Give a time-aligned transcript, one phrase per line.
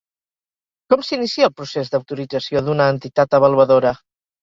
[0.93, 3.97] Com s'inicia el procés d'autorització d'una entitat avaluadora?